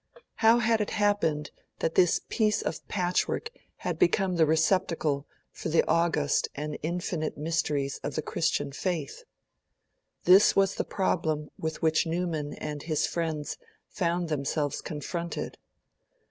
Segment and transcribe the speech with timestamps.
[0.37, 5.87] How had it happened that this piece of patchwork had become the receptacle for the
[5.87, 9.25] august and infinite mysteries of the Christian Faith?
[10.23, 13.59] This was the problem with which Newman and his friends
[13.89, 15.59] found themselves confronted.